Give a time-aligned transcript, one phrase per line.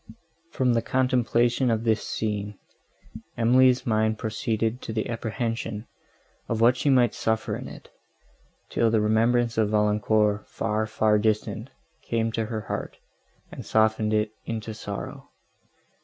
[0.49, 2.57] From the contemplation of this scene,
[3.37, 5.85] Emily's mind proceeded to the apprehension
[6.49, 7.87] of what she might suffer in it,
[8.69, 11.69] till the remembrance of Valancourt, far, far distant!
[12.01, 12.97] came to her heart,
[13.51, 15.29] and softened it into sorrow.